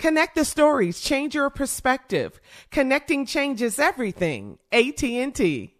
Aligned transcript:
Connect 0.00 0.34
the 0.34 0.46
stories, 0.46 0.98
change 1.02 1.34
your 1.34 1.50
perspective. 1.50 2.40
Connecting 2.70 3.26
changes 3.26 3.78
everything. 3.78 4.58
AT&T. 4.72 5.74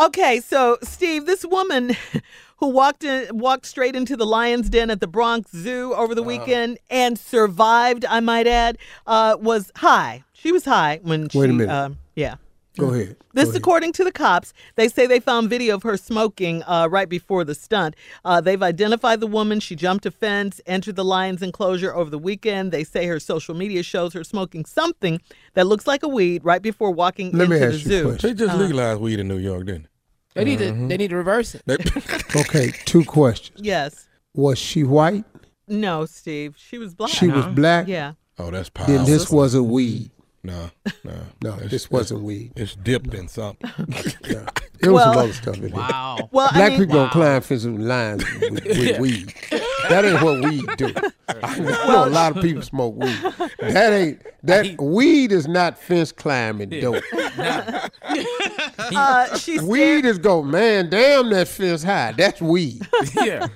Okay, 0.00 0.40
so 0.40 0.78
Steve, 0.82 1.26
this 1.26 1.44
woman 1.44 1.96
who 2.56 2.68
walked 2.68 3.04
in, 3.04 3.36
walked 3.36 3.66
straight 3.66 3.94
into 3.94 4.16
the 4.16 4.24
lion's 4.24 4.70
den 4.70 4.88
at 4.88 5.00
the 5.00 5.06
Bronx 5.06 5.50
Zoo 5.52 5.92
over 5.94 6.14
the 6.14 6.22
Uh. 6.22 6.24
weekend 6.24 6.78
and 6.88 7.18
survived, 7.18 8.06
I 8.08 8.20
might 8.20 8.46
add, 8.46 8.78
uh, 9.06 9.36
was 9.38 9.70
high. 9.76 10.24
She 10.32 10.50
was 10.50 10.64
high 10.64 11.00
when 11.02 11.28
she. 11.28 11.38
Wait 11.38 11.50
a 11.50 11.52
minute. 11.52 11.70
Um, 11.72 11.98
yeah. 12.16 12.36
Go 12.76 12.92
ahead. 12.92 13.16
This, 13.34 13.44
Go 13.44 13.50
ahead. 13.50 13.56
according 13.60 13.92
to 13.92 14.04
the 14.04 14.10
cops, 14.10 14.52
they 14.74 14.88
say 14.88 15.06
they 15.06 15.20
found 15.20 15.48
video 15.48 15.76
of 15.76 15.82
her 15.84 15.96
smoking 15.96 16.62
uh, 16.64 16.88
right 16.90 17.08
before 17.08 17.44
the 17.44 17.54
stunt. 17.54 17.94
Uh, 18.24 18.40
they've 18.40 18.62
identified 18.62 19.20
the 19.20 19.26
woman. 19.28 19.60
She 19.60 19.76
jumped 19.76 20.06
a 20.06 20.10
fence, 20.10 20.60
entered 20.66 20.96
the 20.96 21.04
lion's 21.04 21.40
enclosure 21.42 21.94
over 21.94 22.10
the 22.10 22.18
weekend. 22.18 22.72
They 22.72 22.82
say 22.84 23.06
her 23.06 23.20
social 23.20 23.54
media 23.54 23.82
shows 23.84 24.12
her 24.14 24.24
smoking 24.24 24.64
something 24.64 25.20
that 25.54 25.66
looks 25.66 25.86
like 25.86 26.02
a 26.02 26.08
weed 26.08 26.44
right 26.44 26.60
before 26.62 26.90
walking 26.90 27.30
Let 27.32 27.48
me 27.48 27.56
into 27.56 27.66
ask 27.68 27.84
the 27.84 27.90
you 27.90 27.96
zoo. 27.98 28.04
question. 28.08 28.30
They 28.30 28.34
just 28.34 28.54
Uh, 28.54 28.58
legalized 28.58 29.00
weed 29.00 29.20
in 29.20 29.28
New 29.28 29.38
York, 29.38 29.66
didn't 29.66 29.86
They 30.34 30.44
need 30.44 30.58
to 30.58 30.72
they 30.88 30.96
need 30.96 31.10
to 31.10 31.16
reverse 31.16 31.54
it. 31.54 31.62
Okay, 32.36 32.72
two 32.84 33.04
questions. 33.04 33.60
Yes. 33.62 34.08
Was 34.34 34.58
she 34.58 34.82
white? 34.82 35.24
No, 35.68 36.06
Steve. 36.06 36.56
She 36.58 36.78
was 36.78 36.92
black. 36.94 37.10
She 37.10 37.28
was 37.28 37.46
black? 37.46 37.86
Yeah. 37.86 38.14
oh, 38.38 38.50
that's 38.50 38.68
powerful. 38.68 38.96
Then 38.96 39.04
this 39.06 39.30
was 39.30 39.54
a 39.54 39.62
weed. 39.62 40.10
No, 40.44 40.70
no, 41.02 41.12
No, 41.42 41.54
It's- 41.54 41.70
this 41.70 41.90
wasn't 41.90 42.22
weed. 42.22 42.52
It's 42.54 42.76
dipped 42.76 43.12
in 43.14 43.26
something. 43.28 43.70
Yeah. 44.24 44.46
There 44.80 44.92
was 44.92 45.02
some 45.04 45.14
Well- 45.14 45.18
other 45.18 45.32
stuff 45.32 45.56
in 45.56 45.62
there. 45.62 45.70
Wow. 45.70 46.28
Well, 46.30 46.50
Black 46.52 46.54
I 46.54 46.68
mean, 46.70 46.78
people 46.80 46.94
don't 46.96 47.10
climb 47.10 47.40
fences 47.42 47.66
with 47.66 47.80
lines 47.80 48.24
with, 48.40 48.64
with 48.64 48.98
weed. 48.98 49.34
That 49.88 50.04
ain't 50.04 50.22
what 50.22 50.42
weed 50.44 50.64
do. 50.76 50.92
I 51.28 51.58
know 51.58 52.04
a 52.04 52.10
lot 52.10 52.36
of 52.36 52.42
people 52.42 52.62
smoke 52.62 52.94
weed. 52.96 53.18
That 53.60 53.92
ain't 53.92 54.22
that 54.42 54.80
weed 54.80 55.32
is 55.32 55.48
not 55.48 55.78
fence 55.78 56.12
climbing 56.12 56.68
dope. 56.70 57.02
uh, 58.02 59.36
she 59.38 59.58
Weed 59.60 60.04
is 60.04 60.18
go, 60.18 60.42
man, 60.42 60.90
damn 60.90 61.30
that 61.30 61.48
fence 61.48 61.82
high. 61.82 62.12
That's 62.12 62.40
weed. 62.42 62.86
yeah. 63.22 63.48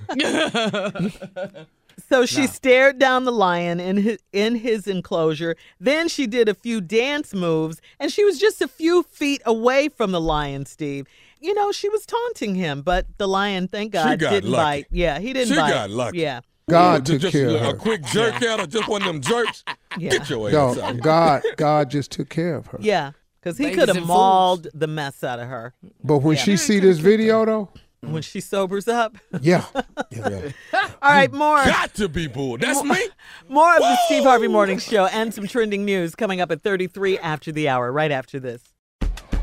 So 2.08 2.26
she 2.26 2.46
stared 2.46 2.98
down 2.98 3.24
the 3.24 3.32
lion 3.32 3.80
in 3.80 3.96
his 3.96 4.18
in 4.32 4.54
his 4.56 4.86
enclosure. 4.86 5.56
Then 5.80 6.08
she 6.08 6.26
did 6.26 6.48
a 6.48 6.54
few 6.54 6.80
dance 6.80 7.34
moves, 7.34 7.80
and 7.98 8.12
she 8.12 8.24
was 8.24 8.38
just 8.38 8.60
a 8.62 8.68
few 8.68 9.02
feet 9.02 9.42
away 9.44 9.88
from 9.88 10.12
the 10.12 10.20
lion. 10.20 10.64
Steve, 10.66 11.06
you 11.40 11.54
know 11.54 11.72
she 11.72 11.88
was 11.88 12.06
taunting 12.06 12.54
him, 12.54 12.82
but 12.82 13.06
the 13.18 13.26
lion, 13.26 13.68
thank 13.68 13.92
God, 13.92 14.18
got 14.18 14.30
didn't 14.30 14.50
lucky. 14.50 14.62
bite. 14.82 14.86
Yeah, 14.90 15.18
he 15.18 15.32
didn't 15.32 15.48
She 15.54 15.56
bite. 15.60 15.70
got 15.70 15.90
lucky. 15.90 16.18
Yeah, 16.18 16.40
God 16.70 17.04
Just- 17.04 17.22
took 17.22 17.32
just 17.32 17.32
care 17.32 17.48
a, 17.48 17.54
of 17.54 17.60
a 17.62 17.64
her. 17.66 17.72
quick 17.74 18.02
jerk 18.12 18.42
out 18.42 18.60
or 18.60 18.66
just 18.66 18.88
one 18.88 19.02
of 19.02 19.08
them 19.08 19.20
jerks. 19.20 19.64
Yeah. 19.98 20.10
Get 20.10 20.30
your 20.30 20.46
ass 20.48 20.52
No, 20.52 20.82
out. 20.82 21.00
God, 21.00 21.42
God 21.56 21.90
just 21.90 22.12
took 22.12 22.28
care 22.28 22.54
of 22.54 22.66
her. 22.68 22.78
yeah, 22.80 23.12
because 23.40 23.58
he 23.58 23.70
could 23.72 23.88
have 23.88 23.96
and 23.96 24.06
mauled 24.06 24.68
the 24.72 24.86
mess 24.86 25.24
out 25.24 25.40
of 25.40 25.48
her 25.48 25.74
But 26.04 26.18
when 26.18 26.36
she 26.36 26.56
see 26.56 26.78
this 26.78 26.98
video 26.98 27.44
though, 27.44 27.68
Mm. 28.04 28.12
when 28.12 28.22
she 28.22 28.40
sobers 28.40 28.86
up. 28.86 29.16
yeah, 29.40 29.64
yeah. 30.10 30.50
All 31.02 31.10
right, 31.10 31.32
more. 31.32 31.56
Got 31.56 31.94
to 31.94 32.08
be 32.08 32.28
bull. 32.28 32.56
That's 32.56 32.82
me. 32.84 33.08
More 33.48 33.74
of 33.74 33.80
the 33.80 33.96
Steve 34.06 34.22
Harvey 34.22 34.46
Morning 34.46 34.78
Show 34.78 35.06
and 35.06 35.34
some 35.34 35.48
trending 35.48 35.84
news 35.84 36.14
coming 36.14 36.40
up 36.40 36.52
at 36.52 36.62
33 36.62 37.18
after 37.18 37.50
the 37.50 37.68
hour, 37.68 37.90
right 37.90 38.10
after 38.12 38.38
this. 38.38 38.62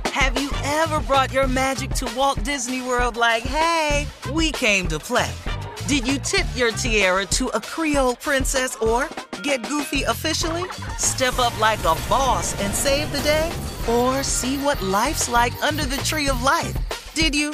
Have 0.05 0.39
you 0.39 0.49
ever 0.63 1.01
brought 1.01 1.33
your 1.33 1.47
magic 1.47 1.89
to 1.91 2.09
Walt 2.15 2.41
Disney 2.43 2.81
World 2.81 3.17
like, 3.17 3.43
hey, 3.43 4.07
we 4.31 4.51
came 4.51 4.87
to 4.87 4.99
play? 4.99 5.31
Did 5.87 6.07
you 6.07 6.17
tip 6.19 6.45
your 6.55 6.71
tiara 6.71 7.25
to 7.25 7.47
a 7.49 7.59
Creole 7.61 8.15
princess 8.15 8.75
or 8.77 9.09
get 9.43 9.67
goofy 9.67 10.03
officially? 10.03 10.63
Step 10.97 11.37
up 11.39 11.59
like 11.59 11.79
a 11.79 11.95
boss 12.09 12.59
and 12.61 12.73
save 12.73 13.11
the 13.11 13.19
day? 13.19 13.51
Or 13.89 14.23
see 14.23 14.57
what 14.63 14.81
life's 14.81 15.27
like 15.29 15.53
under 15.61 15.83
the 15.83 15.97
tree 15.97 16.29
of 16.29 16.41
life? 16.41 16.75
Did 17.13 17.35
you? 17.35 17.53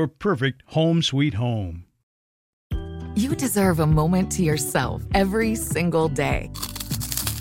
perfect 0.07 0.63
home 0.67 1.01
sweet 1.01 1.35
home. 1.35 1.85
You 3.15 3.35
deserve 3.35 3.79
a 3.79 3.87
moment 3.87 4.31
to 4.33 4.43
yourself 4.43 5.03
every 5.13 5.55
single 5.55 6.07
day. 6.07 6.49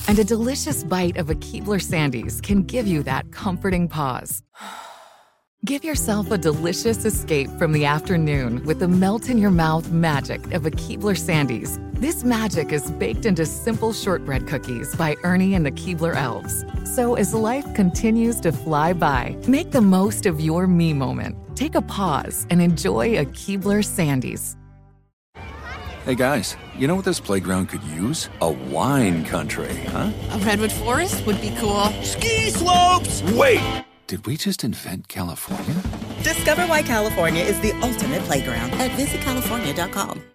And 0.09 0.19
a 0.19 0.25
delicious 0.25 0.83
bite 0.83 1.17
of 1.17 1.31
a 1.31 1.37
Keebler 1.37 1.81
Sandies 1.81 2.43
can 2.43 2.65
give 2.65 2.89
you 2.89 3.05
that 3.05 3.31
comforting 3.31 3.89
pause. 3.89 4.43
Give 5.67 5.85
yourself 5.85 6.31
a 6.31 6.39
delicious 6.39 7.05
escape 7.05 7.51
from 7.59 7.73
the 7.73 7.85
afternoon 7.85 8.65
with 8.65 8.79
the 8.79 8.89
melt 8.89 9.29
in 9.29 9.37
your 9.37 9.51
mouth 9.51 9.91
magic 9.91 10.55
of 10.55 10.65
a 10.65 10.71
Keebler 10.71 11.15
Sandies. 11.15 11.79
This 12.01 12.25
magic 12.25 12.73
is 12.73 12.91
baked 12.93 13.27
into 13.27 13.45
simple 13.45 13.93
shortbread 13.93 14.49
cookies 14.49 14.95
by 14.97 15.17
Ernie 15.23 15.55
and 15.55 15.67
the 15.67 15.71
Keebler 15.71 16.17
Elves. 16.17 16.65
So 16.95 17.15
as 17.15 17.35
life 17.35 17.75
continues 17.75 18.41
to 18.41 18.53
fly 18.53 18.95
by, 18.95 19.37
make 19.47 19.73
the 19.73 19.83
most 19.83 20.25
of 20.25 20.41
your 20.41 20.67
me 20.67 20.95
moment. 20.95 21.37
Take 21.61 21.75
a 21.75 21.83
pause 21.83 22.47
and 22.49 22.63
enjoy 22.63 23.19
a 23.19 23.27
Keebler 23.27 23.85
Sandies. 23.85 24.57
Hey 26.07 26.15
guys, 26.15 26.57
you 26.75 26.89
know 26.89 26.97
what 26.97 27.05
this 27.05 27.21
playground 27.21 27.67
could 27.67 27.83
use? 27.83 28.31
A 28.41 28.51
wine 28.51 29.27
country, 29.27 29.75
huh? 29.89 30.11
A 30.31 30.39
redwood 30.39 30.73
forest 30.73 31.27
would 31.27 31.39
be 31.43 31.55
cool. 31.59 31.85
Ski 32.03 32.49
slopes! 32.49 33.23
Wait! 33.35 33.61
Did 34.07 34.27
we 34.27 34.39
just 34.39 34.65
invent 34.65 35.09
California? 35.09 35.75
Discover 36.23 36.63
why 36.63 36.83
California 36.83 37.45
is 37.45 37.61
the 37.61 37.73
ultimate 37.83 38.23
playground 38.23 38.73
at 38.81 38.91
visitcalifornia.com. 38.93 40.31